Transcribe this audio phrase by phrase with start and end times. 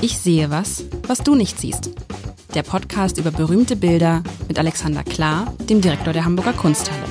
[0.00, 1.90] Ich sehe was, was du nicht siehst.
[2.54, 7.02] Der Podcast über berühmte Bilder mit Alexander Klar, dem Direktor der Hamburger Kunsthalle.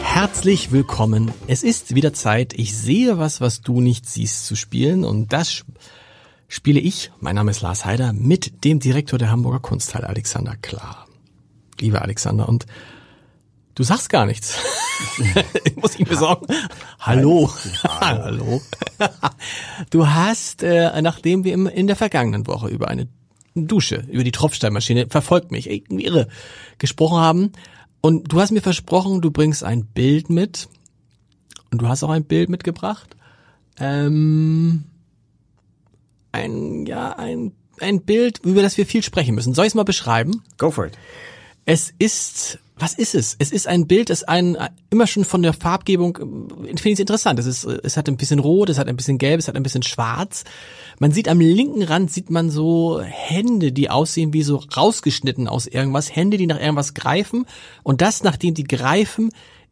[0.00, 1.32] Herzlich willkommen.
[1.48, 5.04] Es ist wieder Zeit, ich sehe was, was du nicht siehst, zu spielen.
[5.04, 5.64] Und das
[6.46, 11.08] spiele ich, mein Name ist Lars Heider, mit dem Direktor der Hamburger Kunsthalle, Alexander Klar.
[11.80, 12.66] Lieber Alexander, und
[13.74, 14.58] du sagst gar nichts.
[15.76, 16.46] Muss ich mir sagen.
[17.00, 17.50] Hallo.
[17.82, 18.62] Hallo.
[19.90, 23.08] Du hast, äh, nachdem wir im, in der vergangenen Woche über eine
[23.54, 26.28] Dusche, über die Tropfsteinmaschine, verfolgt mich, irgendwie irre,
[26.78, 27.52] gesprochen haben.
[28.00, 30.68] Und du hast mir versprochen, du bringst ein Bild mit.
[31.70, 33.16] Und du hast auch ein Bild mitgebracht.
[33.78, 34.84] Ähm,
[36.32, 39.54] ein, ja, ein, ein Bild, über das wir viel sprechen müssen.
[39.54, 40.42] Soll ich es mal beschreiben?
[40.58, 40.98] Go for it.
[41.66, 43.36] Es ist, was ist es?
[43.38, 44.56] Es ist ein Bild, das ein,
[44.90, 47.38] immer schon von der Farbgebung, äh, finde ich es interessant.
[47.38, 49.62] Es ist, es hat ein bisschen rot, es hat ein bisschen gelb, es hat ein
[49.62, 50.44] bisschen schwarz.
[50.98, 55.66] Man sieht am linken Rand, sieht man so Hände, die aussehen wie so rausgeschnitten aus
[55.66, 56.14] irgendwas.
[56.14, 57.46] Hände, die nach irgendwas greifen.
[57.82, 59.30] Und das, nachdem die greifen,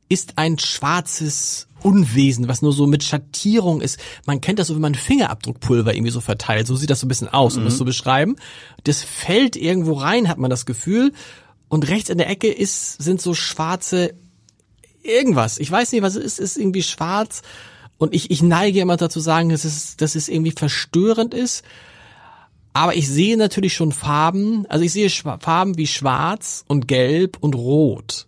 [0.08, 3.98] ist ein schwarzes Unwesen, was nur so mit Schattierung ist.
[4.26, 6.66] Man kennt das so, wenn man Fingerabdruckpulver irgendwie so verteilt.
[6.66, 8.36] So sieht das so ein bisschen aus, um das zu beschreiben.
[8.84, 11.12] Das fällt irgendwo rein, hat man das Gefühl.
[11.72, 14.12] Und rechts in der Ecke ist, sind so schwarze
[15.02, 15.58] irgendwas.
[15.58, 17.40] Ich weiß nicht, was es ist, ist irgendwie schwarz.
[17.96, 21.64] Und ich, ich neige immer dazu sagen, dass es, dass es irgendwie verstörend ist.
[22.74, 24.66] Aber ich sehe natürlich schon Farben.
[24.68, 28.26] Also ich sehe Farben wie schwarz und gelb und rot.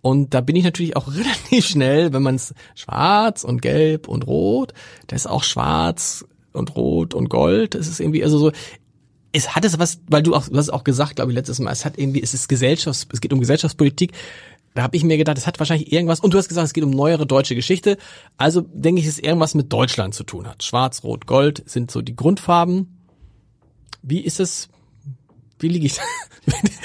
[0.00, 4.28] Und da bin ich natürlich auch relativ schnell, wenn man es schwarz und gelb und
[4.28, 4.74] rot,
[5.08, 7.74] da ist auch schwarz und rot und gold.
[7.74, 8.52] Das ist irgendwie, also so,
[9.34, 11.72] es hat es was, weil du auch, du hast auch gesagt, glaube ich, letztes Mal,
[11.72, 14.12] es hat irgendwie, es ist Gesellschafts, es geht um Gesellschaftspolitik.
[14.74, 16.84] Da habe ich mir gedacht, es hat wahrscheinlich irgendwas, und du hast gesagt, es geht
[16.84, 17.98] um neuere deutsche Geschichte.
[18.36, 20.62] Also denke ich, es irgendwas mit Deutschland zu tun hat.
[20.62, 23.04] Schwarz, Rot, Gold sind so die Grundfarben.
[24.02, 24.68] Wie ist es?
[25.64, 25.98] Wie liege ich?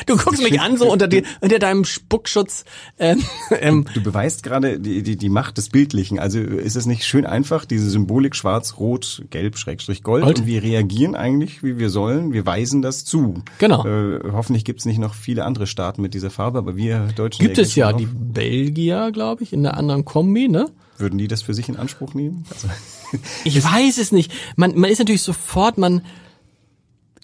[0.05, 2.63] Du guckst mich an so unter, dir, unter deinem Spuckschutz.
[2.97, 6.17] Ähm, ähm, Du beweist gerade die, die, die Macht des Bildlichen.
[6.17, 10.23] Also ist es nicht schön einfach, diese Symbolik schwarz, rot, gelb, Schrägstrich, Gold.
[10.23, 10.39] Gold.
[10.39, 12.33] Und wir reagieren eigentlich, wie wir sollen.
[12.33, 13.43] Wir weisen das zu.
[13.59, 13.85] Genau.
[13.85, 17.45] Äh, hoffentlich gibt es nicht noch viele andere Staaten mit dieser Farbe, aber wir Deutschen
[17.45, 18.07] gibt es ja die.
[18.09, 20.71] Belgier, glaube ich, in einer anderen Kombi, ne?
[20.97, 22.45] Würden die das für sich in Anspruch nehmen?
[22.51, 22.69] Also,
[23.43, 24.31] Ich weiß es nicht.
[24.55, 26.01] Man, man ist natürlich sofort, man,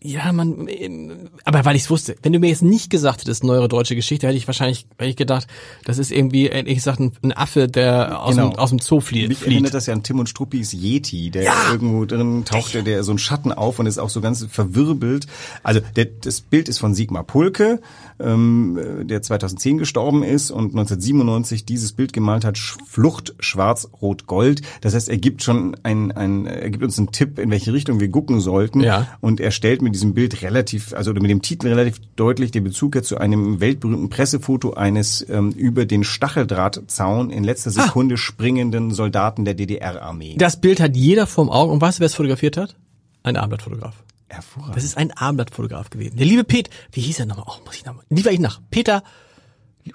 [0.02, 3.44] ja, man, ähm, aber weil ich es wusste, wenn du mir jetzt nicht gesagt hättest,
[3.44, 5.48] neuere deutsche Geschichte, hätte ich wahrscheinlich, hätte ich gedacht,
[5.84, 8.50] das ist irgendwie, ehrlich gesagt, ein, ein Affe, der aus, Genau.
[8.50, 9.30] dem, aus dem Zoo flieht.
[9.30, 13.14] Mich erinnert das ja an Tim und Struppis Yeti, der irgendwo drin tauchte, der so
[13.14, 15.26] ein Schatten auf und ist auch so ganz verwirbelt.
[15.64, 17.82] Also der, das Bild ist von Sigmar Pulke,
[18.20, 18.78] ähm,
[19.08, 24.62] der 2010 gestorben ist und 1997 dieses Bild gemalt hat, Flucht Schwarz Rot Gold.
[24.82, 28.00] Das heißt, er gibt schon ein, ein er gibt uns einen Tipp, in welche Richtung
[28.00, 28.82] wir gucken sollten.
[28.82, 29.08] Ja.
[29.20, 33.04] Und er stellt mit diesem Bild relativ, also mit dem Titel relativ deutlich den Bezug
[33.04, 39.54] zu einem weltberühmten Pressefoto eines ähm, über den Stacheldrahtzaun in letzter Sekunde springenden Soldaten der
[39.54, 40.36] DDR-Armee.
[40.38, 41.72] Das Bild hat jeder vorm Auge.
[41.72, 42.76] Und weißt du, wer es fotografiert hat?
[43.24, 43.96] Ein Abendblattfotograf.
[44.28, 44.76] Hervorragend.
[44.76, 46.18] Das ist ein Abendblattfotograf gewesen.
[46.18, 47.46] Der liebe Pet, wie hieß er nochmal?
[47.48, 48.04] Oh, muss ich nochmal.
[48.10, 48.60] Liefer ich nach.
[48.70, 49.04] Peter,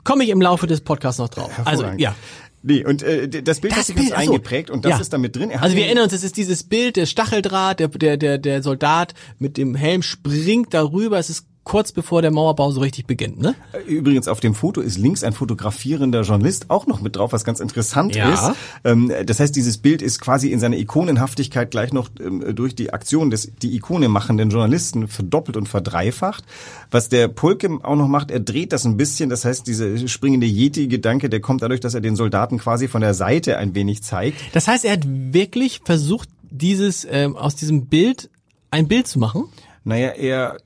[0.03, 1.51] komme ich im Laufe des Podcasts noch drauf.
[1.65, 2.15] Also, ja.
[2.63, 4.21] Nee, und äh, das Bild Das hat sich uns Bild, so.
[4.33, 5.01] eingeprägt und das Ja.
[5.01, 5.51] ist damit drin.
[5.51, 8.63] Er Also wir erinnern uns, es ist dieses Bild, der Stacheldraht, der, der, der, der
[8.63, 11.19] Soldat mit dem Helm springt darüber.
[11.19, 13.55] Es ist kurz bevor der Mauerbau so richtig beginnt, ne?
[13.87, 17.61] Übrigens auf dem Foto ist links ein fotografierender Journalist auch noch mit drauf, was ganz
[17.61, 18.33] interessant Ja.
[18.33, 18.57] ist.
[18.85, 22.93] Ähm, das heißt, dieses Bild ist quasi in seiner Ikonenhaftigkeit gleich noch ähm, durch die
[22.93, 26.45] Aktion des die Ikone machenden Journalisten verdoppelt und verdreifacht.
[26.91, 29.29] Was der Pulke auch noch macht, er dreht das ein bisschen.
[29.31, 33.15] Das heißt, dieser springende Yeti-Gedanke, der kommt dadurch, dass er den Soldaten quasi von der
[33.15, 34.39] Seite ein wenig zeigt.
[34.55, 38.29] Das heißt, er hat wirklich versucht, dieses ähm, aus diesem Bild
[38.71, 39.45] ein Bild zu machen.
[39.85, 40.59] Naja, er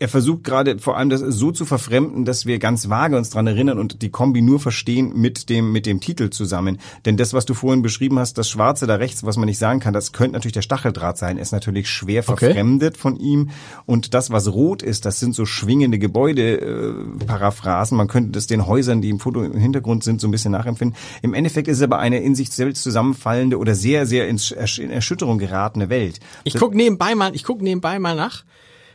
[0.00, 3.46] er versucht gerade vor allem das so zu verfremden, dass wir ganz vage uns dran
[3.46, 6.78] erinnern und die Kombi nur verstehen mit dem, mit dem Titel zusammen.
[7.04, 9.78] Denn das, was du vorhin beschrieben hast, das Schwarze da rechts, was man nicht sagen
[9.78, 12.46] kann, das könnte natürlich der Stacheldraht sein, ist natürlich schwer Okay.
[12.46, 13.50] verfremdet von ihm.
[13.84, 17.98] Und das, was rot ist, das sind so schwingende Gebäude, äh, Paraphrasen.
[17.98, 20.96] Man könnte das den Häusern, die im Foto im Hintergrund sind, so ein bisschen nachempfinden.
[21.20, 24.38] Im Endeffekt ist es aber eine in sich selbst zusammenfallende oder sehr, sehr in
[24.90, 26.20] Erschütterung geratene Welt.
[26.44, 28.44] Ich guck nebenbei mal, ich guck nebenbei mal nach.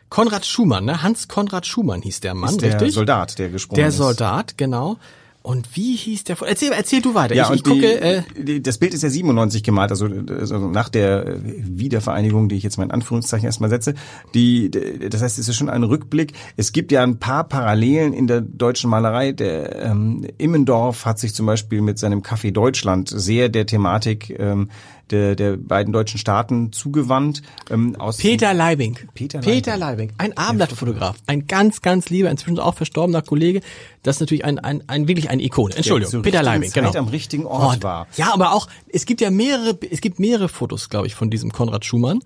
[0.10, 1.02] Konrad Schumann, ne?
[1.02, 2.94] Hans Konrad Schumann hieß der Mann, ist der richtig?
[2.94, 3.98] Soldat, der gesprungen Der ist.
[3.98, 4.98] Soldat, genau.
[5.46, 6.38] Und wie hieß der?
[6.42, 7.36] Erzähl, erzähl du weiter.
[7.36, 7.80] Ja, ich, ich gucke.
[7.80, 12.50] die, äh, die, das Bild ist ja 97 gemalt, also, also nach der äh, Wiedervereinigung,
[12.50, 13.94] die ich jetzt mal in Anführungszeichen erstmal setze.
[14.34, 16.34] Die, das heißt, es ist schon ein Rückblick.
[16.58, 19.34] Es gibt ja ein paar Parallelen in der deutschen Malerei.
[19.34, 24.72] Der ähm, Immendorf hat sich zum Beispiel mit seinem Café Deutschland sehr der Thematik ähm,
[25.12, 27.42] der, der beiden deutschen Staaten zugewandt.
[27.70, 29.00] Ähm, aus Peter Leibing.
[29.14, 29.54] Peter Leibing.
[29.54, 30.12] Peter Leibing.
[30.18, 31.18] Ein Abendblattfotograf.
[31.28, 33.62] Ein ganz, ganz lieber, inzwischen auch verstorbener Kollege.
[34.04, 35.76] Das ist natürlich ein, ein, ein wirklich ein Ikone.
[35.76, 36.22] Entschuldigung.
[36.22, 36.98] Peter Leibing, Zeit genau.
[36.98, 38.08] am richtigen Ort oh, war.
[38.18, 41.52] Ja, aber auch, es gibt ja mehrere, es gibt mehrere Fotos, glaube ich, von diesem
[41.52, 42.22] Konrad Schumann.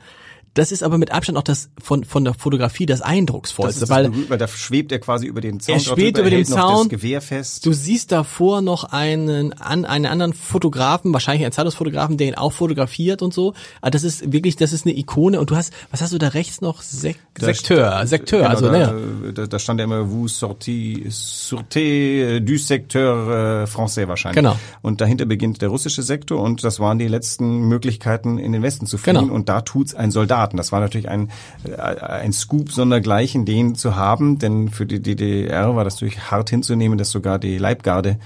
[0.60, 4.12] Das ist aber mit Abstand auch das von von der Fotografie das eindrucksvollste, das weil,
[4.30, 5.76] weil da schwebt er quasi über den Zaun.
[5.76, 6.90] Er schwebt über den Zaun.
[6.90, 7.66] Gewehr fest.
[7.66, 12.52] Du siehst davor noch einen an einen anderen Fotografen, wahrscheinlich einen Zeitungsfotografen, der ihn auch
[12.52, 13.52] fotografiert und so.
[13.80, 15.40] Aber ah, das ist wirklich, das ist eine Ikone.
[15.40, 16.82] Und du hast, was hast du da rechts noch?
[16.82, 18.40] Sek Sekteur, Sekteur.
[18.40, 19.34] Genau, also da, ne.
[19.34, 21.08] Da, da stand ja immer vous sortez,
[21.48, 24.44] sortez du secteur äh, français wahrscheinlich.
[24.44, 24.58] Genau.
[24.82, 28.88] Und dahinter beginnt der russische Sektor und das waren die letzten Möglichkeiten in den Westen
[28.88, 29.20] zu fliehen.
[29.20, 29.34] Genau.
[29.34, 30.58] Und da tut's ein Soldat Staaten.
[30.58, 31.30] Das war natürlich ein,
[31.64, 36.50] äh, ein Scoop sondergleichen, den zu haben, denn für die DDR war das natürlich hart
[36.50, 38.18] hinzunehmen, dass sogar die Leibgarde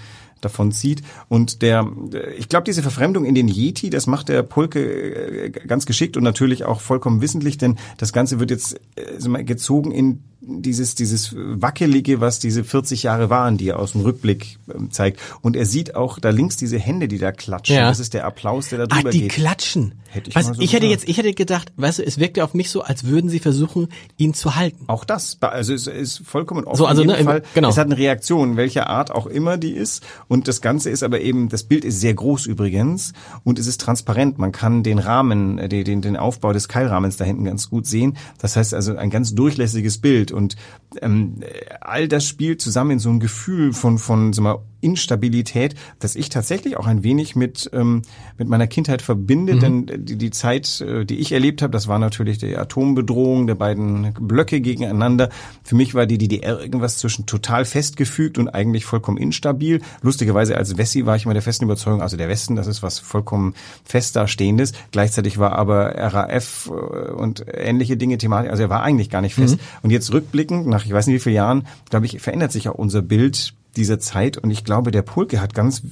[0.41, 1.03] davon zieht.
[1.29, 1.87] Und der,
[2.37, 6.23] ich glaube, diese Verfremdung in den Yeti, das macht der Pulke äh, ganz geschickt und
[6.23, 12.19] natürlich auch vollkommen wissentlich, denn das Ganze wird jetzt äh, gezogen in dieses, dieses Wackelige,
[12.19, 15.19] was diese 40 Jahre waren, die er aus dem Rückblick ähm, zeigt.
[15.41, 17.75] Und er sieht auch da links diese Hände, die da klatschen.
[17.75, 17.87] Ja.
[17.87, 19.31] Das ist der Applaus, der da drüber ah, die geht.
[19.31, 19.95] klatschen.
[20.09, 22.43] Hätte ich, Was, so ich hätte jetzt, ich hätte gedacht, weißt du, es wirkt ja
[22.43, 23.87] auf mich so, als würden sie versuchen,
[24.17, 24.83] ihn zu halten.
[24.87, 26.77] Auch das, also es ist vollkommen offen.
[26.77, 27.43] So, also, ne, Fall.
[27.55, 27.69] genau.
[27.69, 30.03] Es hat eine Reaktion, welcher Art auch immer die ist.
[30.27, 33.13] Und das Ganze ist aber eben, das Bild ist sehr groß übrigens
[33.43, 34.37] und es ist transparent.
[34.37, 38.17] Man kann den Rahmen, äh, den, den Aufbau des Keilrahmens da hinten ganz gut sehen.
[38.37, 40.55] Das heißt also ein ganz durchlässiges Bild und
[41.01, 41.39] ähm,
[41.81, 46.29] all das spielt zusammen in so ein Gefühl von, von sag mal, Instabilität, dass ich
[46.29, 48.01] tatsächlich auch ein wenig mit, ähm,
[48.37, 49.55] mit meiner Kindheit verbinde.
[49.55, 49.59] Mhm.
[49.59, 53.55] Denn die, die Zeit, äh, die ich erlebt habe, das war natürlich die Atombedrohung der
[53.55, 55.29] beiden Blöcke gegeneinander.
[55.63, 59.81] Für mich war die DDR irgendwas zwischen total festgefügt und eigentlich vollkommen instabil.
[60.01, 62.99] Lustigerweise als Wessi war ich immer der festen Überzeugung, also der Westen, das ist was
[62.99, 63.53] vollkommen
[63.83, 64.73] fest dastehendes.
[64.91, 69.35] Gleichzeitig war aber RAF äh, und ähnliche Dinge thematisch, also er war eigentlich gar nicht
[69.35, 69.55] fest.
[69.55, 69.61] Mhm.
[69.83, 72.75] Und jetzt rückblickend, nach ich weiß nicht wie vielen Jahren, glaube ich, verändert sich auch
[72.75, 74.37] unser Bild dieser Zeit.
[74.37, 75.83] Und ich glaube, der Pulke hat ganz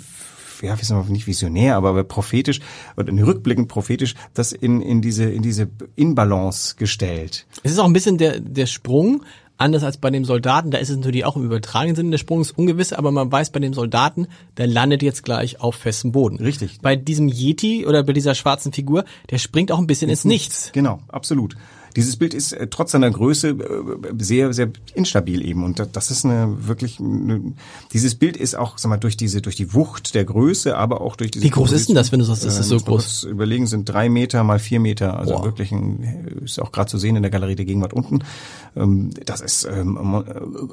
[0.62, 2.60] ja, wir sind nicht visionär, aber prophetisch
[2.96, 7.48] oder rückblickend prophetisch das in, in diese, in diese Inbalance gestellt.
[7.64, 9.24] Es ist auch ein bisschen der, der Sprung,
[9.62, 12.42] anders als bei dem Soldaten, da ist es natürlich auch im übertragenen Sinne, der Sprung
[12.42, 14.28] ist ungewiss, aber man weiß bei dem Soldaten,
[14.58, 16.38] der landet jetzt gleich auf festem Boden.
[16.38, 16.80] Richtig.
[16.82, 20.26] Bei diesem Yeti oder bei dieser schwarzen Figur, der springt auch ein bisschen ins, ins
[20.26, 20.56] Nichts.
[20.56, 20.72] Nichts.
[20.74, 21.56] Genau, absolut.
[21.96, 25.64] Dieses Bild ist äh, trotz seiner Größe äh, sehr, sehr instabil eben.
[25.64, 27.54] Und das ist eine wirklich, eine,
[27.94, 31.16] dieses Bild ist auch, sag mal, durch diese, durch die Wucht der Größe, aber auch
[31.16, 31.44] durch diese.
[31.44, 33.24] Wie groß ist denn das, wenn du sagst, das ist so äh, groß?
[33.24, 35.18] Überlegen sind drei Meter mal vier Meter.
[35.18, 35.46] Also Boah.
[35.46, 38.20] wirklich ein, ist auch gerade zu sehen in der Galerie der Gegenwart unten.
[38.76, 40.24] Ähm, das ist ähm,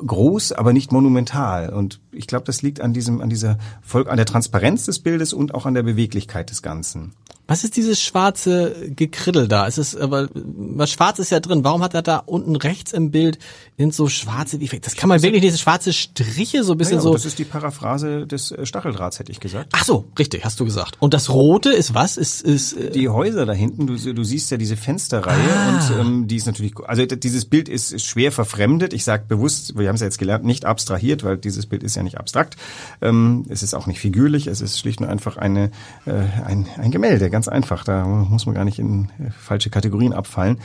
[0.06, 1.72] groß, aber nicht monumental.
[1.72, 5.32] Und ich glaube, das liegt an diesem, an dieser Volk, an der Transparenz des Bildes
[5.32, 7.12] und auch an der Beweglichkeit des Ganzen.
[7.50, 9.66] Was ist dieses schwarze Gekriddel da?
[9.66, 11.64] Es ist aber was schwarz ist ja drin.
[11.64, 13.38] Warum hat er da unten rechts im Bild
[13.78, 17.00] sind so schwarze wie Das kann man wirklich diese schwarze Striche so ein bisschen ja,
[17.00, 17.12] so.
[17.12, 19.70] Das ist die Paraphrase des äh, Stacheldrahts, hätte ich gesagt.
[19.72, 20.96] Ach so, richtig, hast du gesagt.
[20.98, 22.16] Und das rote ist was?
[22.16, 23.86] Ist ist äh die Häuser da hinten.
[23.86, 25.68] Du, du siehst ja diese Fensterreihe ah.
[25.68, 28.92] und ähm, die ist natürlich also dieses Bild ist, ist schwer verfremdet.
[28.92, 31.94] Ich sage bewusst, wir haben es ja jetzt gelernt, nicht abstrahiert, weil dieses Bild ist
[31.94, 32.56] ja nicht abstrakt.
[33.00, 34.48] Ähm, es ist auch nicht figürlich.
[34.48, 35.70] Es ist schlicht und einfach eine
[36.04, 36.12] äh,
[36.44, 37.84] ein, ein Gemälde ganz einfach.
[37.84, 40.58] Da muss man gar nicht in äh, falsche Kategorien abfallen.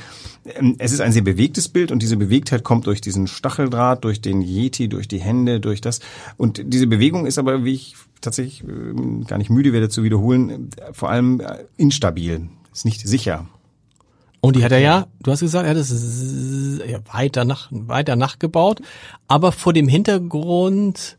[0.45, 4.21] Ähm, es ist ein sehr bewegtes Bild und diese Bewegtheit kommt durch diesen Stacheldraht, durch
[4.21, 5.99] den Yeti, durch die Hände, durch das.
[6.37, 10.69] Und diese Bewegung ist aber, wie ich tatsächlich ähm, gar nicht müde werde zu wiederholen,
[10.91, 12.49] vor allem äh, instabil.
[12.73, 13.47] Ist nicht sicher.
[14.41, 16.81] Und die hat er ja, du hast gesagt, er hat es
[17.13, 18.81] weiter nach, weiter nachgebaut,
[19.29, 21.17] aber vor dem Hintergrund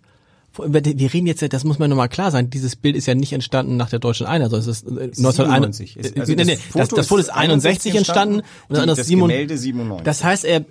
[0.58, 3.76] wir reden jetzt, das muss man nochmal klar sein, dieses Bild ist ja nicht entstanden
[3.76, 5.96] nach der deutschen Einheit, sondern es ist 1991.
[5.96, 9.06] Äh, also nee, nee, das, das Foto ist 61 entstanden, entstanden und das andere ist
[9.06, 10.04] 97.
[10.04, 10.64] Das heißt, er äh,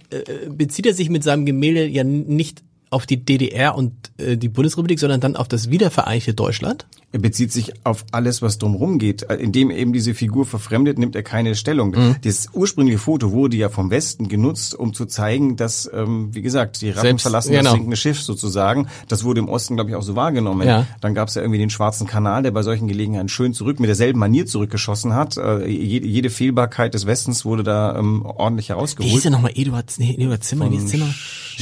[0.49, 2.63] bezieht er sich mit seinem Gemälde ja nicht
[2.93, 6.85] auf die DDR und äh, die Bundesrepublik, sondern dann auf das wiedervereinigte Deutschland?
[7.13, 9.21] Er bezieht sich auf alles, was drumherum geht.
[9.21, 11.91] Indem eben diese Figur verfremdet, nimmt er keine Stellung.
[11.91, 12.15] Mhm.
[12.23, 16.81] Das ursprüngliche Foto wurde ja vom Westen genutzt, um zu zeigen, dass, ähm, wie gesagt,
[16.81, 17.65] die Ratten Selbst, verlassen genau.
[17.65, 18.87] das sinkende Schiff sozusagen.
[19.09, 20.67] Das wurde im Osten, glaube ich, auch so wahrgenommen.
[20.67, 20.87] Ja.
[21.01, 23.89] Dann gab es ja irgendwie den Schwarzen Kanal, der bei solchen Gelegenheiten schön zurück mit
[23.89, 25.37] derselben Manier zurückgeschossen hat.
[25.37, 29.11] Äh, jede, jede Fehlbarkeit des Westens wurde da ähm, ordentlich herausgeholt.
[29.11, 29.51] Wie hieß der nochmal?
[29.53, 31.13] Eduard, nee, Eduard Zimmer, wie hieß Zimmer?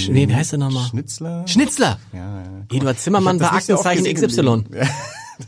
[0.08, 0.90] Nee, wie heißt der nochmal?
[1.22, 1.48] Schnitzler?
[1.48, 2.00] Schnitzler!
[2.14, 2.78] Ja, ja.
[2.78, 4.64] Eduard Zimmermann war Aktenzeichen XY.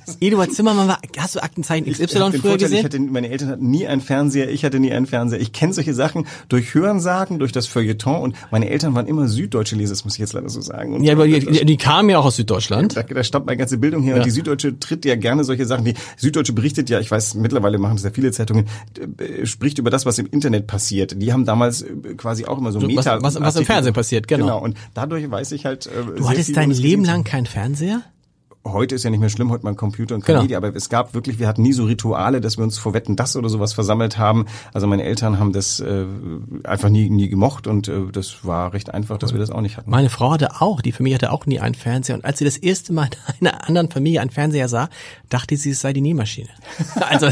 [0.19, 2.77] Eduard Zimmermann war, hast du Aktenzeichen XY ich den früher Vorteil, gesehen?
[2.79, 5.39] Ich hatte, meine Eltern hatten nie einen Fernseher, ich hatte nie einen Fernseher.
[5.39, 9.75] Ich kenne solche Sachen durch Hörensagen, durch das Feuilleton und meine Eltern waren immer süddeutsche
[9.75, 10.95] Leser, das muss ich jetzt leider so sagen.
[10.95, 12.95] Und ja, aber die, die, die kamen ja auch aus Süddeutschland.
[12.95, 14.21] da, da stammt meine ganze Bildung her Ja.
[14.21, 15.85] und die Süddeutsche tritt ja gerne solche Sachen.
[15.85, 18.67] Die Süddeutsche berichtet ja, ich weiß, mittlerweile machen das ja viele Zeitungen,
[19.19, 21.21] äh, spricht über das, was im Internet passiert.
[21.21, 23.15] Die haben damals äh, quasi auch immer so was- Meta.
[23.21, 24.45] was- was im Artikel- Fernsehen passiert, genau.
[24.45, 24.59] Genau.
[24.63, 25.87] Und dadurch weiß ich halt.
[25.87, 28.01] Äh, Du hattest dein Leben lang keinen Fernseher?
[28.65, 30.39] Heute ist ja nicht mehr schlimm, heute mal ein Computer und Genau.
[30.39, 32.93] kein Media, aber es gab wirklich, wir hatten nie so Rituale, dass wir uns vor
[32.93, 34.45] Wetten das oder sowas versammelt haben.
[34.73, 36.05] Also meine Eltern haben das äh,
[36.63, 39.75] einfach nie, nie gemocht und äh, das war recht einfach, dass wir das auch nicht
[39.75, 39.91] hatten.
[39.91, 42.15] Meine Frau hatte auch, die Familie hatte auch nie einen Fernseher.
[42.15, 43.09] Und als sie das erste Mal
[43.41, 44.87] in einer anderen Familie einen Fernseher sah,
[45.27, 46.47] dachte sie, es sei die Nähmaschine.
[47.09, 47.27] Also,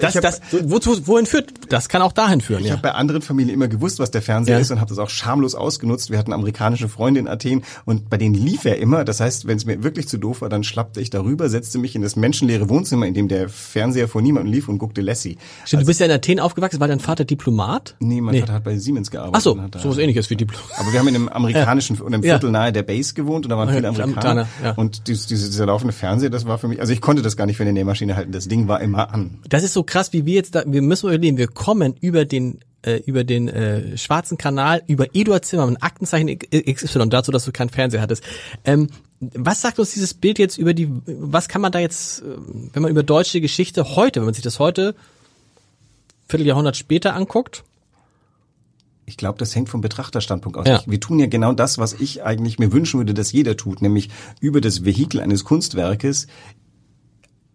[0.00, 1.72] das, hab- das, wozu, wohin führt?
[1.72, 2.72] Das kann auch dahin führen, Ich ja.
[2.72, 4.60] habe bei anderen Familien immer gewusst, was der Fernseher Ja.
[4.60, 6.10] ist und habe das auch schamlos ausgenutzt.
[6.10, 9.04] Wir hatten amerikanische Freunde in Athen und bei denen lief er immer.
[9.04, 11.94] Das heißt, wenn es mir wirklich zu doof war, dann schlappte ich darüber, setzte mich
[11.94, 15.38] in das menschenleere Wohnzimmer, in dem der Fernseher vor niemandem lief und guckte Lassie.
[15.64, 16.80] Stimmt, du bist ja in Athen aufgewachsen.
[16.80, 17.96] War dein Vater Diplomat?
[18.00, 19.36] Nee, mein Vater hat bei Siemens gearbeitet.
[19.36, 20.68] Ach so, und sowas ähnliches wie Diplomat.
[20.78, 22.34] Aber wir haben in einem amerikanischen, in einem Ja.
[22.34, 24.48] Viertel nahe der Base gewohnt und da waren Ja, viele Amerikaner.
[24.62, 24.72] Ja.
[24.72, 27.46] Und dieses, dieses, dieser laufende Fernseher, das war für mich, also ich konnte das gar
[27.46, 28.32] nicht für eine Nähmaschine halten.
[28.32, 29.38] Das Ding war immer an.
[29.48, 32.60] Das ist so krass, wie wir jetzt da, wir müssen überlegen, wir kommen über den
[32.82, 37.70] äh, über den äh, schwarzen Kanal, über Eduard Zimmermann, Aktenzeichen XY, dazu, dass du keinen
[37.70, 38.22] Fernseher hattest.
[38.64, 38.88] Ähm,
[39.20, 42.24] was sagt uns dieses Bild jetzt über die, was kann man da jetzt, äh,
[42.72, 44.94] wenn man über deutsche Geschichte heute, wenn man sich das heute,
[46.28, 47.64] Vierteljahrhundert später anguckt?
[49.06, 50.68] Ich glaube, das hängt vom Betrachterstandpunkt aus.
[50.68, 50.82] Ja.
[50.86, 54.10] Wir tun ja genau das, was ich eigentlich mir wünschen würde, dass jeder tut, nämlich
[54.38, 56.26] über das Vehikel eines Kunstwerkes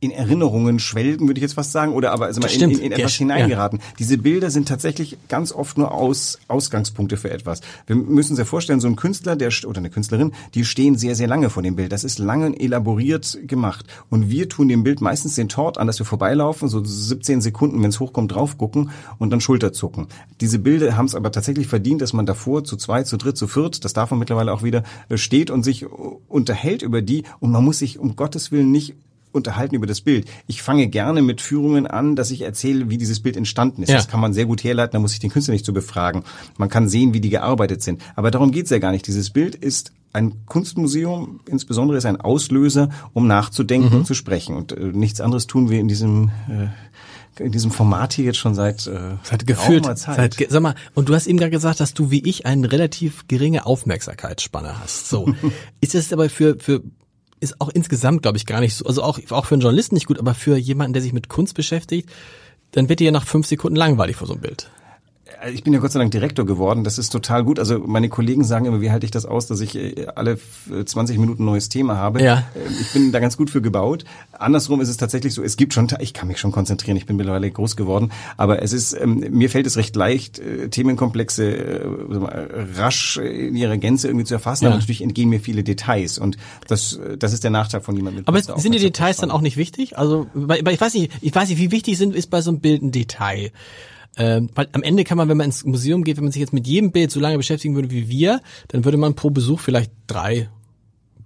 [0.04, 2.92] in Erinnerungen schwelgen, würde ich jetzt fast sagen, oder aber also mal in, in, in
[2.92, 3.80] Ja, etwas hineingeraten.
[4.00, 7.62] Diese Bilder sind tatsächlich ganz oft nur aus, Ausgangspunkte für etwas.
[7.88, 11.16] Wir müssen uns ja vorstellen, so ein Künstler der oder eine Künstlerin, die stehen sehr,
[11.16, 11.92] sehr lange vor dem Bild.
[11.92, 13.86] Das ist lange und elaboriert gemacht.
[14.10, 17.82] Und wir tun dem Bild meistens den Tort an, dass wir vorbeilaufen, so 17 Sekunden,
[17.82, 20.08] wenn es hochkommt, drauf gucken und dann Schulter zucken.
[20.42, 23.48] Diese Bilder haben es aber tatsächlich verdient, dass man davor zu zwei, zu dritt, zu
[23.48, 25.88] viert, das darf man mittlerweile auch wieder, äh, steht und sich äh,
[26.28, 28.96] unterhält über die und man muss sich um Gottes Willen nicht
[29.34, 30.28] unterhalten über das Bild.
[30.48, 33.90] Ich fange gerne mit Führungen an, dass ich erzähle, wie dieses Bild entstanden ist.
[33.90, 33.96] Ja.
[33.96, 36.24] Das kann man sehr gut herleiten, da muss ich den Künstler nicht zu befragen.
[36.58, 38.02] Man kann sehen, wie die gearbeitet sind.
[38.16, 39.08] Aber darum geht's ja gar nicht.
[39.08, 44.56] Dieses Bild ist ein Kunstmuseum, insbesondere ist ein Auslöser, um nachzudenken und zu sprechen.
[44.56, 46.68] Und äh, nichts anderes tun wir in diesem äh,
[47.40, 51.16] in diesem Format hier jetzt schon seit äh, Seit gefühlt, seit, sag mal, und du
[51.16, 55.10] hast eben gerade gesagt, dass du wie ich eine relativ geringe Aufmerksamkeitsspanne hast.
[55.10, 55.34] So.
[55.82, 56.84] ist das aber für, für,
[57.44, 60.08] ist auch insgesamt, glaube ich, gar nicht so, also auch, auch für einen Journalisten nicht
[60.08, 62.10] gut, aber für jemanden, der sich mit Kunst beschäftigt,
[62.72, 64.70] dann wird dir ja nach fünf Sekunden langweilig vor so einem Bild.
[65.54, 66.84] Ich bin ja Gott sei Dank Direktor geworden.
[66.84, 67.60] Das ist total gut.
[67.60, 70.38] Also meine Kollegen sagen immer, wie halte ich das aus, dass ich äh, alle
[70.72, 72.22] äh, 20 Minuten ein neues Thema habe.
[72.24, 72.40] Ja.
[72.56, 74.06] Äh, Ich bin da ganz gut für gebaut.
[74.32, 77.16] Andersrum ist es tatsächlich so, es gibt schon, ich kann mich schon konzentrieren, ich bin
[77.18, 81.82] mittlerweile groß geworden, aber es ist, ähm, mir fällt es recht leicht, äh, Themenkomplexe äh,
[82.78, 84.70] rasch in ihrer Gänze irgendwie zu erfassen, Ja.
[84.70, 86.38] aber natürlich entgehen mir viele Details und
[86.68, 89.58] das, das ist der Nachteil von jemandem mit Aber sind die Details dann auch nicht
[89.58, 89.98] wichtig?
[89.98, 92.82] Also, ich weiß nicht, ich weiß nicht, wie wichtig sind, ist bei so einem Bild
[92.82, 93.52] ein Detail.
[94.18, 96.54] Ähm, weil am Ende kann man, wenn man ins Museum geht, wenn man sich jetzt
[96.54, 99.92] mit jedem Bild so lange beschäftigen würde wie wir, dann würde man pro Besuch vielleicht
[100.08, 100.50] drei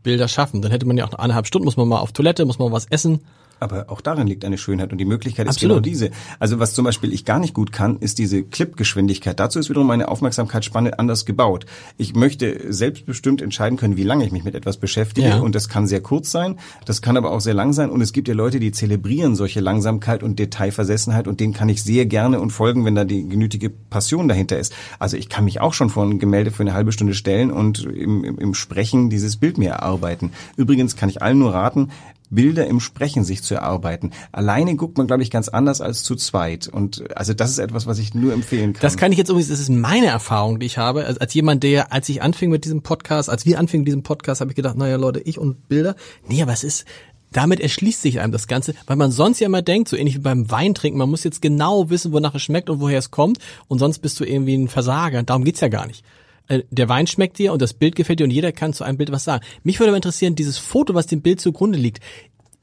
[0.04, 0.62] Bilder schaffen.
[0.62, 2.86] Dann hätte man ja auch eineinhalb Stunden, muss man mal auf Toilette, muss man was
[2.86, 3.22] essen.
[3.60, 5.78] Aber auch darin liegt eine Schönheit und die Möglichkeit ist Absolut.
[5.78, 6.12] genau diese.
[6.40, 9.40] Also was zum Beispiel ich gar nicht gut kann, ist diese Clipgeschwindigkeit.
[9.40, 11.66] Dazu ist wiederum meine Aufmerksamkeitsspanne anders gebaut.
[11.98, 15.40] Ich möchte selbstbestimmt entscheiden können, wie lange ich mich mit etwas beschäftige Ja.
[15.40, 18.14] und das kann sehr kurz sein, das kann aber auch sehr lang sein und es
[18.14, 22.40] gibt ja Leute, die zelebrieren solche Langsamkeit und Detailversessenheit und denen kann ich sehr gerne
[22.40, 24.74] und folgen, wenn da die genötige Passion dahinter ist.
[25.00, 27.84] Also ich kann mich auch schon vor ein Gemälde für eine halbe Stunde stellen und
[27.86, 30.32] im, im, im Sprechen dieses Bild mir erarbeiten.
[30.56, 31.90] Übrigens kann ich allen nur raten,
[32.30, 34.12] Bilder im Sprechen sich zu erarbeiten.
[34.32, 36.68] Alleine guckt man, glaube ich, ganz anders als zu zweit.
[36.68, 38.82] Und also das ist etwas, was ich nur empfehlen kann.
[38.82, 41.64] Das kann ich jetzt übrigens, das ist meine Erfahrung, die ich habe, als, als jemand,
[41.64, 44.56] der, als ich anfing mit diesem Podcast, als wir anfingen mit diesem Podcast, habe ich
[44.56, 45.96] gedacht, naja Leute, ich und Bilder.
[46.28, 46.86] Nee, aber es ist,
[47.32, 50.20] damit erschließt sich einem das Ganze, weil man sonst ja immer denkt, so ähnlich wie
[50.20, 53.80] beim Weintrinken, man muss jetzt genau wissen, wonach es schmeckt und woher es kommt und
[53.80, 55.24] sonst bist du irgendwie ein Versager.
[55.24, 56.04] Darum geht's ja gar nicht.
[56.48, 58.98] Äh, Der Wein schmeckt dir und das Bild gefällt dir und jeder kann zu einem
[58.98, 59.46] Bild was sagen.
[59.64, 62.00] Mich würde aber interessieren, dieses Foto, was dem Bild zugrunde liegt,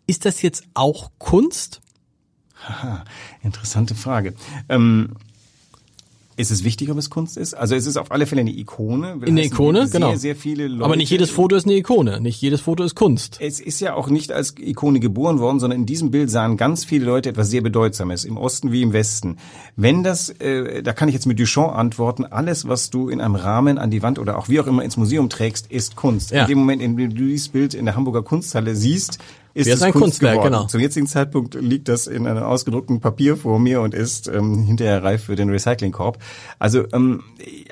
[0.06, 1.80] ist das jetzt auch Kunst?
[2.66, 3.04] Aha,
[3.42, 4.34] interessante Frage.
[4.68, 5.16] Ähm,
[6.36, 7.54] ist es wichtig, ob es Kunst ist?
[7.54, 9.20] Also es ist auf alle Fälle eine Ikone.
[9.20, 10.16] Heißen, Ikone, sehr, genau.
[10.16, 10.84] Sehr viele Leute.
[10.84, 13.38] Aber nicht jedes Foto ist eine Ikone, nicht jedes Foto ist Kunst.
[13.40, 16.84] Es ist ja auch nicht als Ikone geboren worden, sondern in diesem Bild sahen ganz
[16.84, 19.36] viele Leute etwas sehr Bedeutsames, im Osten wie im Westen.
[19.76, 23.36] Wenn das, äh, da kann ich jetzt mit Duchamp antworten, alles, was du in einem
[23.36, 26.30] Rahmen an die Wand oder auch wie auch immer ins Museum trägst, ist Kunst.
[26.30, 26.42] Ja.
[26.42, 29.18] In dem Moment, in dem du dieses Bild in der Hamburger Kunsthalle siehst,
[29.54, 30.52] ist es ein Kunst Kunstwerk, geworden.
[30.52, 30.66] genau.
[30.66, 35.02] Zum jetzigen Zeitpunkt liegt das in einem ausgedruckten Papier vor mir und ist ähm, hinterher
[35.02, 36.18] reif für den Recyclingkorb.
[36.58, 37.22] Also ähm,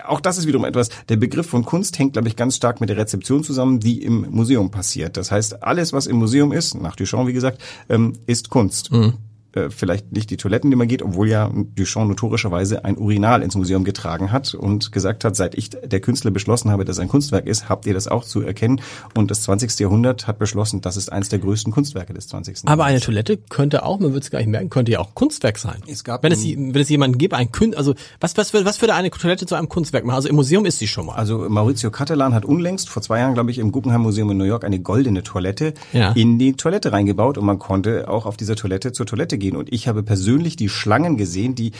[0.06, 2.88] auch das ist wiederum etwas, der Begriff von Kunst hängt, glaube ich, ganz stark mit
[2.88, 5.16] der Rezeption zusammen, die im Museum passiert.
[5.16, 8.92] Das heißt, alles, was im Museum ist, nach Duchamp, wie gesagt, ähm, ist Kunst.
[8.92, 9.14] Mhm.
[9.54, 13.54] Äh, vielleicht nicht die Toiletten, die man geht, obwohl ja Duchamp notorischerweise ein Urinal ins
[13.54, 17.08] Museum getragen hat und gesagt hat, seit ich der Künstler beschlossen habe, dass es ein
[17.08, 18.80] Kunstwerk ist, habt ihr das auch zu erkennen.
[19.14, 19.78] Und das 20.
[19.80, 22.60] Jahrhundert hat beschlossen, das ist eines der größten Kunstwerke des 20.
[22.64, 23.04] Aber eine Jahrhunderts.
[23.26, 25.82] Toilette könnte auch, man würde es gar nicht merken, könnte ja auch Kunstwerk sein.
[25.86, 28.80] Es gab wenn es, wenn es jemanden gibt, ein Kün also was, was, würde- was
[28.80, 30.16] würde eine Toilette zu einem Kunstwerk machen?
[30.16, 31.16] Also im Museum ist sie schon mal.
[31.16, 34.44] Also Maurizio Cattelan hat unlängst, vor zwei Jahren, glaube ich, im Guggenheim Museum in New
[34.44, 36.12] York eine goldene Toilette Ja.
[36.12, 39.56] in die Toilette reingebaut und man konnte auch auf dieser Toilette zur Toilette gehen.
[39.56, 41.72] Und ich habe persönlich die Schlangen gesehen, die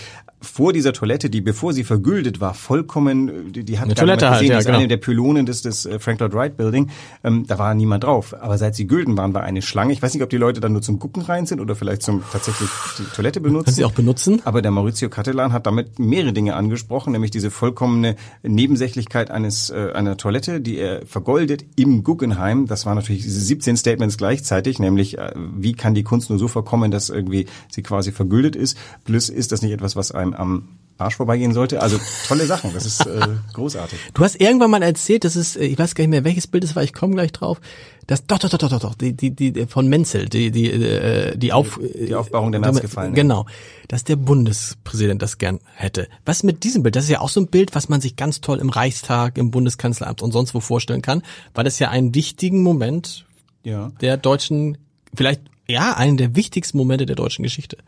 [0.42, 4.40] vor dieser Toilette, die bevor sie vergüldet war, vollkommen, die, die hat Eine Toilette halt,
[4.40, 4.78] gesehen, ja, die ist genau.
[4.78, 6.90] eine der Pylonen des, des äh, Frank Lloyd Wright Building,
[7.24, 8.34] ähm, da war niemand drauf.
[8.38, 9.92] Aber seit sie gülden waren, war eine Schlange.
[9.92, 12.22] Ich weiß nicht, ob die Leute dann nur zum Gucken rein sind oder vielleicht zum
[12.32, 13.66] tatsächlich die Toilette benutzen.
[13.66, 14.42] Können sie auch benutzen?
[14.44, 19.92] Aber der Maurizio Cattelan hat damit mehrere Dinge angesprochen, nämlich diese vollkommene Nebensächlichkeit eines äh,
[19.94, 22.66] einer Toilette, die er vergoldet im Guggenheim.
[22.66, 26.48] Das waren natürlich diese 17 Statements gleichzeitig, nämlich äh, wie kann die Kunst nur so
[26.48, 28.76] verkommen, dass irgendwie sie quasi vergüldet ist.
[29.04, 30.68] Plus ist das nicht etwas, was einem am
[30.98, 31.80] Arsch vorbeigehen sollte.
[31.82, 33.98] Also tolle Sachen, das ist äh, großartig.
[34.14, 36.64] Du hast irgendwann mal erzählt, das ist, äh, ich weiß gar nicht mehr, welches Bild
[36.64, 37.60] es war, ich komme gleich drauf.
[38.06, 41.36] Das, doch, doch, doch, doch, doch, doch, die, die, die von Menzel, die, die, äh,
[41.36, 43.14] die Auf, Die Aufbauung der Märzgefallenen.
[43.14, 43.46] Genau,
[43.88, 46.08] dass der Bundespräsident das gern hätte.
[46.24, 46.94] Was mit diesem Bild?
[46.96, 49.50] Das ist ja auch so ein Bild, was man sich ganz toll im Reichstag, im
[49.50, 51.22] Bundeskanzleramt und sonst wo vorstellen kann,
[51.54, 53.24] weil das ja einen wichtigen Moment
[53.64, 53.92] Ja.
[54.00, 54.78] der deutschen,
[55.14, 57.78] vielleicht ja, einen der wichtigsten Momente der deutschen Geschichte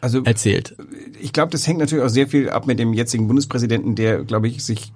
[0.00, 0.76] Also erzählt.
[1.20, 4.48] ich glaube, das hängt natürlich auch sehr viel ab mit dem jetzigen Bundespräsidenten, der, glaube
[4.48, 4.92] ich, sich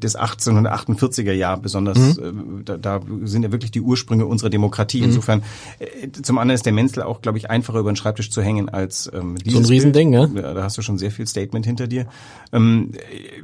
[0.00, 2.32] das 1848er Jahr besonders, äh,
[2.64, 5.00] da, da sind ja wirklich die Ursprünge unserer Demokratie.
[5.00, 5.42] Insofern,
[5.78, 8.68] äh, zum anderen ist der Menzel auch, glaube ich, einfacher über den Schreibtisch zu hängen
[8.68, 10.34] als ähm, dieses Riesending, Bild.
[10.34, 10.42] ne?
[10.42, 12.06] Ja, Da hast du schon sehr viel Statement hinter dir.
[12.52, 12.92] Ähm,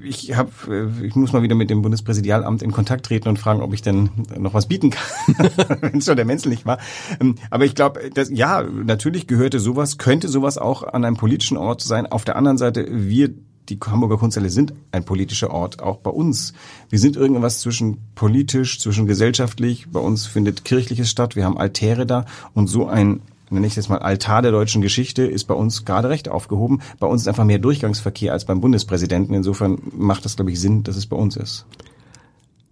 [0.04, 3.62] ich hab, äh, ich muss mal wieder mit dem Bundespräsidialamt in Kontakt treten und fragen,
[3.62, 6.78] ob ich denn noch was bieten kann, wenn es schon der Menzel nicht war.
[7.20, 11.56] Ähm, aber ich glaube, dass ja, natürlich gehörte sowas, könnte sowas auch an einem politischen
[11.56, 12.06] Ort sein.
[12.06, 13.30] Auf der anderen Seite, wir
[13.68, 16.52] die Hamburger Kunsthalle sind ein politischer Ort, auch bei uns.
[16.88, 19.88] Wir sind irgendwas zwischen politisch, zwischen gesellschaftlich.
[19.90, 21.36] Bei uns findet Kirchliches statt.
[21.36, 25.22] Wir haben Altäre da und so ein nenne ich jetzt mal Altar der deutschen Geschichte,
[25.22, 26.82] ist bei uns gerade recht aufgehoben.
[26.98, 29.34] Bei uns ist einfach mehr Durchgangsverkehr als beim Bundespräsidenten.
[29.34, 31.64] Insofern macht das, glaube ich, Sinn, dass es bei uns ist.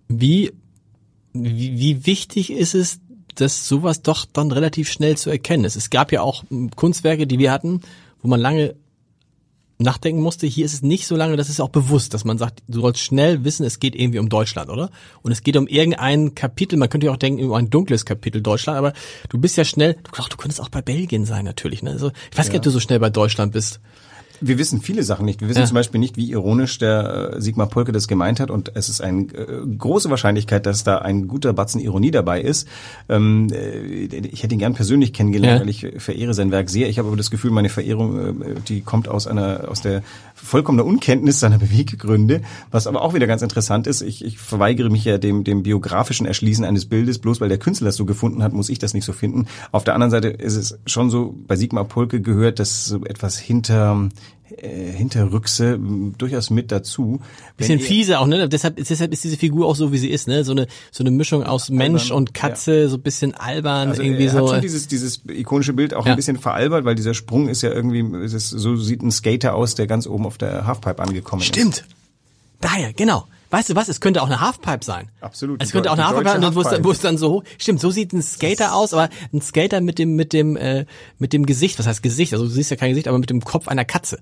[0.09, 0.52] Wie,
[1.33, 3.00] wie, wie wichtig ist es,
[3.35, 5.76] dass sowas doch dann relativ schnell zu erkennen ist?
[5.76, 7.80] Es gab ja auch m, Kunstwerke, die wir hatten,
[8.22, 8.74] wo man lange
[9.78, 10.46] nachdenken musste.
[10.46, 13.00] Hier ist es nicht so lange, das ist auch bewusst, dass man sagt, du sollst
[13.00, 14.90] schnell wissen, es geht irgendwie um Deutschland, oder?
[15.22, 18.40] Und es geht um irgendein Kapitel, man könnte ja auch denken, um ein dunkles Kapitel
[18.40, 18.92] Deutschland, aber
[19.28, 21.90] du bist ja schnell, du, ach, du könntest auch bei Belgien sein natürlich, ne?
[21.90, 23.80] Also, ich weiß gar nicht, ob du so schnell bei Deutschland bist.
[24.40, 25.40] Wir wissen viele Sachen nicht.
[25.40, 25.66] Wir wissen Ja.
[25.66, 28.50] zum Beispiel nicht, wie ironisch der äh, Sigmar Polke das gemeint hat.
[28.50, 32.66] Und es ist eine äh, große Wahrscheinlichkeit, dass da ein guter Batzen Ironie dabei ist.
[33.08, 35.60] Ähm, äh, ich hätte ihn gern persönlich kennengelernt, Ja.
[35.62, 36.88] weil ich verehre sein Werk sehr.
[36.88, 40.02] Ich habe aber das Gefühl, meine Verehrung, die kommt aus einer, aus der
[40.34, 42.42] vollkommenen Unkenntnis seiner Beweggründe.
[42.70, 44.02] Was aber auch wieder ganz interessant ist.
[44.02, 47.18] Ich, ich verweigere mich ja dem, dem biografischen Erschließen eines Bildes.
[47.18, 49.46] Bloß weil der Künstler das so gefunden hat, muss ich das nicht so finden.
[49.72, 53.38] Auf der anderen Seite ist es schon so, bei Sigmar Polke gehört das so etwas
[53.38, 54.08] hinter,
[54.58, 55.78] äh, Hinterrückse
[56.18, 57.20] durchaus mit dazu.
[57.56, 58.48] Bisschen ihr- fiese auch, ne?
[58.48, 60.44] Deshalb, deshalb ist diese Figur auch so, wie sie ist, ne?
[60.44, 64.24] So eine, so eine Mischung aus Mensch und Katze, so ein bisschen albern, Also irgendwie
[64.26, 64.38] er so.
[64.46, 66.12] hat schon dieses, dieses ikonische Bild auch Ja.
[66.12, 69.74] ein bisschen veralbert, weil dieser Sprung ist ja irgendwie, ist, so sieht ein Skater aus,
[69.74, 71.48] der ganz oben auf der Halfpipe angekommen ist.
[71.48, 71.84] Stimmt.
[72.60, 73.26] Daher, genau.
[73.54, 73.88] Weißt du was?
[73.88, 75.12] Es könnte auch eine Halfpipe sein.
[75.20, 77.44] Absolut, Es könnte auch eine Halfpipe sein, wo es, dann, wo es dann so hoch.
[77.56, 80.86] Stimmt, so sieht ein Skater aus, aber ein Skater mit dem, mit dem, äh,
[81.18, 81.78] mit dem Gesicht.
[81.78, 82.32] Was heißt Gesicht?
[82.32, 84.18] Also du siehst ja kein Gesicht, aber mit dem Kopf einer Katze.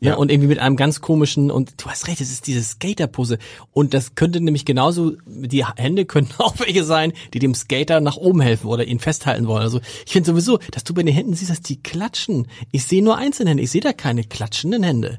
[0.00, 0.12] Ja.
[0.12, 0.16] Ja.
[0.16, 3.36] Und irgendwie mit einem ganz komischen, und du hast recht, es ist diese Skaterpose.
[3.74, 8.16] Und das könnte nämlich genauso, die Hände könnten auch welche sein, die dem Skater nach
[8.16, 9.62] oben helfen oder ihn festhalten wollen.
[9.62, 12.48] Also ich finde sowieso, dass du bei den Händen siehst, dass die klatschen.
[12.72, 15.18] Ich sehe nur einzelne Hände, ich sehe da keine klatschenden Hände.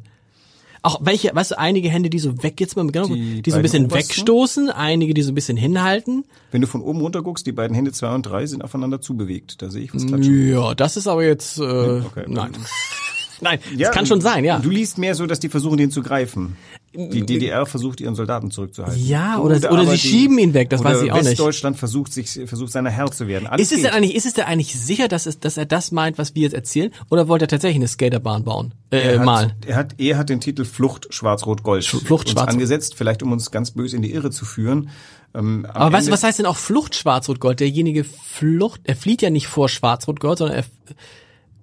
[0.81, 3.57] Auch welche, weißt du, einige Hände, die so weg, jetzt mal genau, die, Die so
[3.57, 4.09] ein bisschen obersten?
[4.09, 6.25] wegstoßen, einige, die so ein bisschen hinhalten.
[6.51, 9.61] Wenn du von oben runter guckst, die beiden Hände zwei und drei sind aufeinander zubewegt.
[9.61, 10.49] Da sehe ich was klatschen.
[10.51, 12.51] Ja, das ist aber jetzt, äh, nein.
[13.41, 14.59] Nein, das kann schon sein, ja.
[14.59, 16.57] Du liest mehr so, dass die versuchen, den zu greifen.
[16.93, 19.06] Die DDR versucht ihren Soldaten zurückzuhalten.
[19.06, 21.25] Ja, oder, oder, sie aber schieben ihn weg, das oder weiß ich auch nicht.
[21.28, 23.47] Westdeutschland versucht sich, versucht seiner Herr zu werden.
[23.47, 23.86] Alles Ist es geht.
[23.86, 26.43] denn eigentlich, ist es denn eigentlich sicher, dass, es, dass er das meint, was wir
[26.43, 26.91] jetzt erzählen?
[27.12, 28.73] Oder wollte er tatsächlich eine Skaterbahn bauen?
[28.89, 29.54] Äh, er hat, malen?
[29.67, 33.71] Er hat, er hat den Titel Flucht Schwarz-Rot-Gold Flucht Schwarz- angesetzt, vielleicht um uns ganz
[33.71, 34.89] böse in die Irre zu führen.
[35.36, 37.60] Ähm, Aber weißt du, was heißt denn auch Flucht Schwarz-Rot-Gold?
[37.60, 40.65] Derjenige Flucht, er flieht ja nicht vor Schwarz-Rot-Gold, sondern er,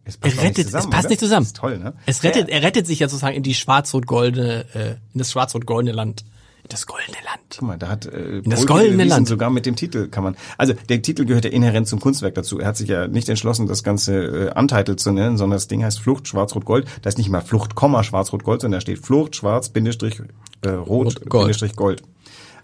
[0.07, 1.09] es passt rettet, nicht es passt oder?
[1.09, 1.43] nicht zusammen.
[1.45, 1.93] Das ist toll, ne?
[2.07, 6.25] Es rettet, er rettet sich ja sozusagen in die schwarz-rot-goldene, äh, in das schwarz-rot-goldene Land.
[6.63, 7.41] In das goldene Land.
[7.59, 9.29] Guck mal, da hat äh, das goldene Land.
[9.29, 10.37] sogar mit dem Titel kann man.
[10.59, 12.59] Also der Titel gehört ja inhärent zum Kunstwerk dazu.
[12.59, 15.85] Er hat sich ja nicht entschlossen, das ganze äh, Untitled zu nennen, sondern das Ding
[15.85, 16.87] heißt Flucht Schwarz-Rot-Gold.
[17.03, 20.21] Da ist nicht mal Flucht, Komma Schwarz-Rot-Gold, sondern da steht Flucht Schwarz Bindestrich
[20.63, 21.43] äh, Rot Rot, Gold.
[21.45, 22.03] Bindestrich Gold.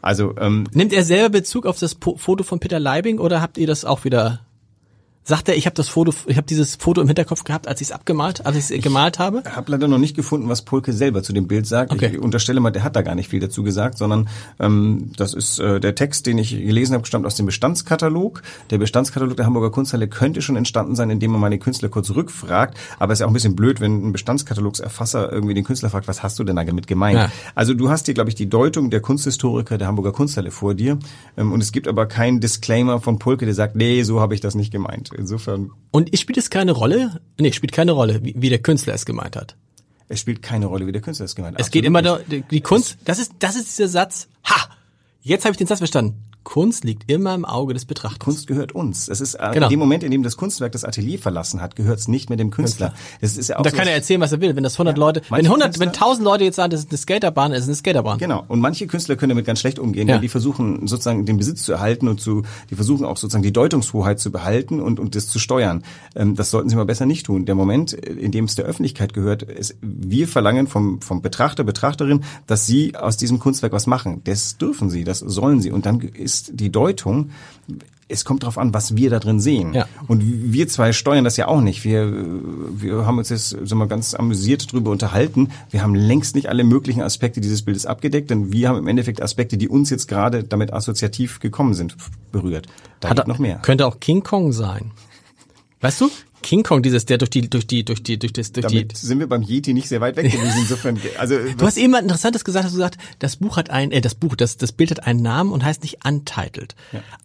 [0.01, 3.57] Also ähm, Nimmt er selber Bezug auf das Po- Foto von Peter Leibing oder habt
[3.57, 4.41] ihr das auch wieder?
[5.25, 7.89] Sagt er, ich habe das Foto, ich habe dieses Foto im Hinterkopf gehabt, als ich
[7.89, 9.43] es abgemalt, als ich es gemalt habe?
[9.47, 11.93] habe leider noch nicht gefunden, was Polke selber zu dem Bild sagt.
[11.93, 12.11] Okay.
[12.13, 15.61] Ich unterstelle mal, der hat da gar nicht viel dazu gesagt, sondern ähm, das ist
[15.61, 18.43] äh, der Text, den ich gelesen habe, stammt aus dem Bestandskatalog.
[18.71, 22.11] Der Bestandskatalog der Hamburger Kunsthalle könnte schon entstanden sein, indem man mal den Künstler kurz
[22.11, 22.77] rückfragt.
[22.99, 26.09] Aber es ist ja auch ein bisschen blöd, wenn ein Bestandskatalogserfasser irgendwie den Künstler fragt,
[26.09, 27.19] was hast du denn damit gemeint?
[27.19, 27.33] Ja.
[27.55, 30.99] Also du hast hier, glaube ich, die Deutung der Kunsthistoriker der Hamburger Kunsthalle vor dir.
[31.37, 34.41] Ähm, und es gibt aber keinen Disclaimer von Polke, der sagt, nee, so habe ich
[34.41, 35.12] das nicht gemeint.
[35.17, 37.21] Insofern, Und spielt es keine Rolle?
[37.41, 39.57] Nee, spielt keine Rolle, wie, wie der Künstler es gemeint hat.
[40.09, 41.61] es spielt keine Rolle, wie der Künstler es gemeint hat.
[41.61, 42.51] Es geht Absolut immer nicht.
[42.51, 44.29] die Kunst, das ist, das ist dieser Satz.
[44.45, 44.69] Ha!
[45.21, 46.25] Jetzt habe ich den Satz verstanden.
[46.45, 48.19] Kunst liegt immer im Auge des Betrachters.
[48.19, 49.09] Kunst gehört uns.
[49.09, 49.67] Es ist äh, Genau.
[49.67, 52.37] in dem Moment, in dem das Kunstwerk das Atelier verlassen hat, gehört es nicht mehr
[52.37, 52.95] dem Künstler.
[53.21, 54.57] Das ist ja auch Und da so kann er erzählen, was er will.
[54.57, 56.81] Wenn das 100 Ja, Leute, wenn manche 100, Künstler- wenn 1000 Leute jetzt sagen, das
[56.81, 58.19] ist eine Skaterbahn, es ist eine Skaterbahn.
[58.19, 58.45] Genau.
[58.49, 60.15] Und manche Künstler können damit ganz schlecht umgehen, Ja.
[60.15, 63.53] weil die versuchen sozusagen den Besitz zu erhalten und zu, die versuchen auch sozusagen die
[63.53, 65.85] Deutungshoheit zu behalten und, und das zu steuern.
[66.17, 67.45] Ähm, das sollten sie mal besser nicht tun.
[67.47, 71.65] Der Moment, äh, in dem es der Öffentlichkeit gehört, ist, wir verlangen vom, vom Betrachter,
[71.65, 74.23] Betrachterin, dass sie aus diesem Kunstwerk was machen.
[74.25, 75.71] Das dürfen sie, das sollen sie.
[75.71, 77.31] Und dann ist die Deutung,
[78.13, 79.73] es kommt darauf an, was wir da drin sehen.
[79.75, 79.87] Ja.
[80.07, 81.85] Und wir zwei steuern das ja auch nicht.
[81.85, 85.51] Wir, wir haben uns jetzt sagen wir, ganz amüsiert drüber unterhalten.
[85.71, 89.23] Wir haben längst nicht alle möglichen Aspekte dieses Bildes abgedeckt, denn wir haben im Endeffekt
[89.23, 91.97] Aspekte, die uns jetzt gerade damit assoziativ gekommen sind,
[92.31, 92.67] berührt.
[93.01, 93.59] Da Hat gibt noch mehr.
[93.63, 94.91] Könnte auch King Kong sein.
[95.81, 96.11] Weißt du?
[96.43, 98.97] King Kong, dieses, der durch die, durch die, durch die, durch das, durch die, Damit
[98.97, 100.59] sind wir beim Yeti nicht sehr weit weg gewesen.
[100.59, 103.93] Insofern, also Du hast eben was Interessantes gesagt, hast du gesagt, das Buch hat ein,
[103.93, 106.75] äh, das Buch, das, das Bild hat einen Namen und heißt nicht untitled.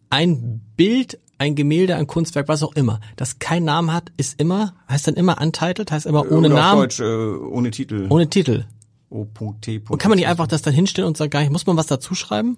[0.10, 4.76] Ein Bild, ein Gemälde, ein Kunstwerk, was auch immer, das keinen Namen hat, ist immer,
[4.90, 8.08] heißt dann immer untitled, heißt immer ohne oder auf Namen, Deutsch, äh, ohne Titel.
[8.10, 8.66] ohne Titel.
[9.10, 9.84] O.T.
[9.88, 11.88] Und kann man nicht einfach das dann hinstellen und sagen, gar nicht, muss man was
[11.88, 12.58] dazu schreiben?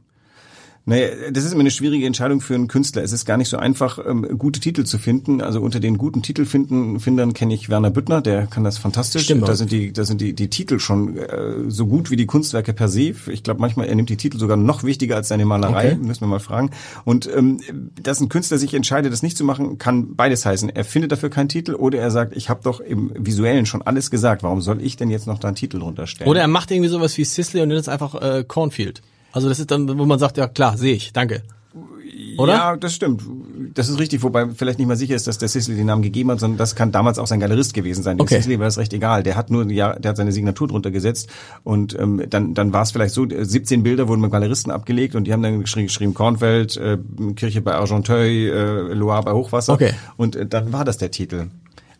[0.86, 3.04] Naja, das ist immer eine schwierige Entscheidung für einen Künstler.
[3.04, 5.42] Es ist gar nicht so einfach, ähm, gute Titel zu finden.
[5.42, 9.24] Also unter den guten Titelfindern kenne ich Werner Büttner, der kann das fantastisch.
[9.24, 9.48] Stimmt.
[9.48, 12.74] Da sind die, da sind die, die Titel schon äh, so gut wie die Kunstwerke
[12.74, 13.14] per se.
[13.28, 15.94] Ich glaube manchmal, er nimmt die Titel sogar noch wichtiger als seine Malerei.
[15.94, 16.02] Okay.
[16.02, 16.72] Müssen wir mal fragen.
[17.06, 17.60] Und ähm,
[18.02, 20.70] dass ein Künstler sich entscheidet, das nicht zu machen, kann beides heißen.
[20.70, 24.10] Er findet dafür keinen Titel oder er sagt, ich habe doch im Visuellen schon alles
[24.10, 24.42] gesagt.
[24.44, 26.30] Warum soll ich denn jetzt noch da einen Titel runterstellen?
[26.30, 29.02] Oder er macht irgendwie sowas wie Sisley und nennt es einfach äh, Cornfield.
[29.32, 31.44] Also das ist dann, wo man sagt, ja klar, sehe ich, danke.
[32.38, 32.54] Oder?
[32.54, 33.22] Ja, das stimmt.
[33.74, 36.32] Das ist richtig, wobei vielleicht nicht mal sicher ist, dass der Sisley den Namen gegeben
[36.32, 38.18] hat, sondern das kann damals auch sein Galerist gewesen sein.
[38.18, 38.36] Dem Okay.
[38.38, 39.24] Sisley war das recht egal.
[39.24, 41.30] Der hat nur, ja, der hat seine Signatur drunter gesetzt
[41.64, 45.16] und ähm, dann, dann war es vielleicht so, äh, 17 Bilder wurden mit Galeristen abgelegt
[45.16, 46.98] und die haben dann geschrieben, geschrieben Kornfeld, äh,
[47.36, 49.92] Kirche bei Argenteuil, äh, Loire bei Hochwasser Okay.
[50.18, 51.48] und äh, dann war das der Titel.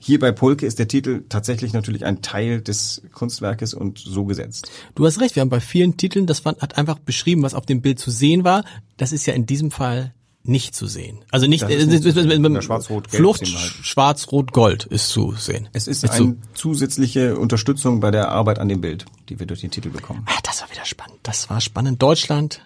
[0.02, 4.72] Hier bei Polke ist der Titel tatsächlich natürlich ein Teil des Kunstwerkes und so gesetzt.
[4.96, 7.82] Du hast recht, wir haben bei vielen Titeln, das hat einfach beschrieben, was auf dem
[7.82, 8.64] Bild zu sehen war.
[8.98, 11.20] Das ist ja in diesem Fall nicht zu sehen.
[11.32, 13.46] Also nicht, Das ist äh, nicht zu äh, äh, Ja, Schwarz-Rot-Gelb Flucht.
[13.46, 15.68] Schwarz-Rot-Gold ist zu sehen.
[15.74, 19.60] Es ist zu- eine zusätzliche Unterstützung bei der Arbeit an dem Bild, die wir durch
[19.62, 20.24] den Titel bekommen.
[20.28, 21.20] Ah, das war wieder spannend.
[21.24, 22.02] Das war spannend.
[22.02, 22.62] Deutschland.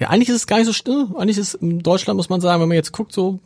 [0.00, 1.06] Ja, eigentlich ist es gar nicht so still.
[1.16, 3.38] Eigentlich ist in Deutschland, muss man sagen, wenn man jetzt guckt, so,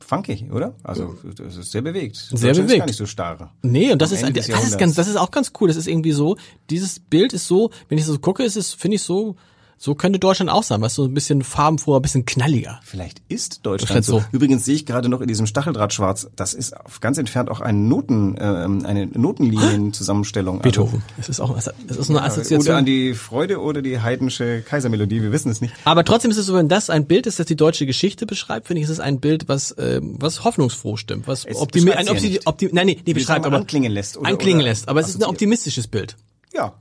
[0.00, 0.74] Funkig, oder?
[0.82, 2.16] Also das ist sehr bewegt.
[2.16, 2.70] Sehr bewegt.
[2.70, 3.52] Ist gar nicht so starr.
[3.62, 5.68] Nee, und das Am ist, Ende das ist ganz, das ist auch ganz cool.
[5.68, 6.36] Das ist irgendwie so,
[6.70, 9.36] dieses Bild ist so, wenn ich so gucke, ist es, finde ich so,
[9.78, 12.80] so könnte Deutschland auch sein, du, so ein bisschen farbenfroher, ein bisschen knalliger.
[12.82, 14.20] Vielleicht ist Deutschland Vielleicht so.
[14.20, 14.24] so.
[14.32, 18.36] Übrigens sehe ich gerade noch in diesem Stacheldrahtschwarz, das ist ganz entfernt auch eine Noten,
[18.40, 20.56] ähm, eine Notenlinienzusammenstellung.
[20.56, 21.02] Also, Beethoven.
[21.18, 22.76] Es ist auch, es ist eine Oder Assoziation.
[22.76, 25.74] an die Freude oder die heidnische Kaisermelodie, wir wissen es nicht.
[25.84, 28.66] Aber trotzdem ist es so, wenn das ein Bild ist, das die deutsche Geschichte beschreibt,
[28.66, 32.08] finde ich, ist es ein Bild, was, ähm, was hoffnungsfroh stimmt, was Es optimi beschreibt
[32.10, 34.88] ein sie ja optimi nein, nee, nee, beschreibt aber anklingen lässt oder- anklingen oder lässt,
[34.88, 36.16] aber es ist ein optimistisches Bild.
[36.54, 36.74] Ja.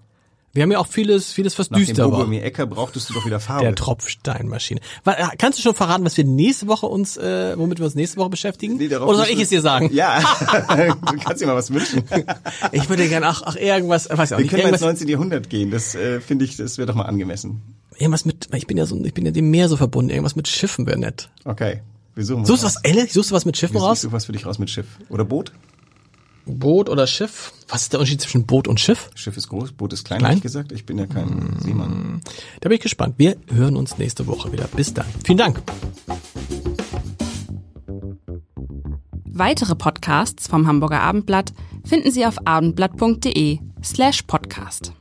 [0.56, 2.12] Wir haben ja auch vieles, vieles was Nach dem düster war.
[2.20, 3.66] Bogomir Ecker brauchtest du doch wieder Farbe.
[3.66, 4.80] Der Tropfsteinmaschine.
[5.06, 8.16] Äh, Kannst du schon verraten, was wir nächste Woche uns, äh, womit wir uns nächste
[8.18, 8.78] Woche beschäftigen?
[8.78, 9.90] Nee, Oder soll ich es dir sagen?
[9.94, 10.22] Ja,
[11.12, 12.04] du kannst dir mal was wünschen.
[12.72, 15.00] Ich würde gerne ach, ach irgendwas, weiß ich auch Wir nicht, können mal ins irgendwas,
[15.02, 15.08] 19.
[15.10, 15.72] Jahrhundert gehen.
[15.72, 17.62] Das äh, finde ich, das wäre doch mal angemessen.
[17.98, 20.48] irgendwas mit, ich bin ja so, ich bin ja dem Meer so verbunden, irgendwas mit
[20.48, 21.30] Schiffen wäre nett.
[21.44, 21.82] Okay,
[22.16, 22.76] wir suchen Suchst du was.
[22.76, 23.08] was, Elle?
[23.08, 24.02] Suchst du was mit Schiffen Ich raus?
[24.02, 24.88] suche was für dich raus mit Schiff.
[25.10, 25.52] Oder Boot?
[26.46, 27.54] Boot oder Schiff?
[27.68, 29.10] Was ist der Unterschied zwischen Boot und Schiff?
[29.16, 30.38] Schiff ist groß, Boot ist klein, Klein?
[30.38, 30.72] ich gesagt.
[30.72, 32.22] Ich bin ja kein Seemann.
[32.62, 33.16] Da bin ich gespannt.
[33.18, 34.66] Wir hören uns nächste Woche wieder.
[34.76, 35.06] Bis dann.
[35.24, 35.62] Vielen Dank.
[39.38, 41.52] Weitere Podcasts vom Hamburger Abendblatt
[41.84, 44.94] finden Sie auf abendblatt.de slash podcast.